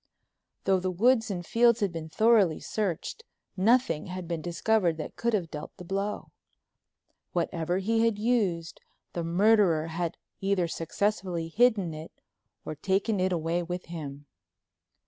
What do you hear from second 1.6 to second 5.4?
had been thoroughly searched nothing had been discovered that could